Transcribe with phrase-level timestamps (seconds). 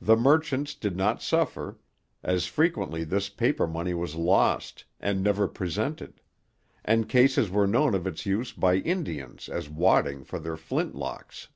[0.00, 1.78] The merchants did not suffer,
[2.20, 6.20] as frequently this paper money was lost, and never presented;
[6.84, 11.46] and cases were known of its use by Indians as wadding for their flint locks.